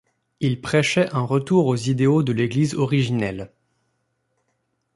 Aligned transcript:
Il 0.39 0.61
prêchait 0.61 1.13
un 1.13 1.21
retour 1.21 1.67
aux 1.67 1.75
idéaux 1.75 2.23
de 2.23 2.33
l'Église 2.33 2.73
originelle. 2.73 3.51